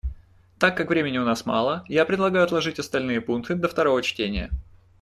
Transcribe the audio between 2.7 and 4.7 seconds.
остальные пункты до второго чтения.